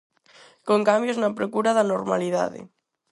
[0.67, 2.59] Con cambios na procura da normalidade.